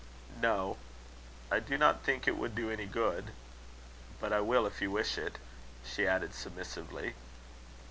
[0.41, 0.77] "No.
[1.51, 3.25] I do not think it would do any good.
[4.19, 5.37] But I will, if you wish it,"
[5.85, 7.13] she added submissively.